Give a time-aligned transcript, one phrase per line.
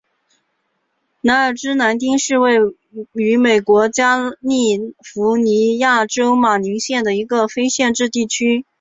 [1.21, 2.55] 莱尔兹兰丁是位
[3.13, 8.65] 于美国加利福尼亚州马林县的一个非建制地区。